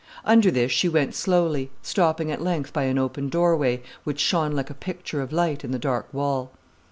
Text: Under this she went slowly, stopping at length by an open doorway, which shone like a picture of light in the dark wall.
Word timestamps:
Under 0.25 0.49
this 0.49 0.71
she 0.71 0.89
went 0.89 1.13
slowly, 1.13 1.69
stopping 1.83 2.31
at 2.31 2.41
length 2.41 2.73
by 2.73 2.85
an 2.85 2.97
open 2.97 3.29
doorway, 3.29 3.83
which 4.03 4.19
shone 4.19 4.53
like 4.53 4.71
a 4.71 4.73
picture 4.73 5.21
of 5.21 5.31
light 5.31 5.63
in 5.63 5.69
the 5.69 5.77
dark 5.77 6.11
wall. 6.11 6.49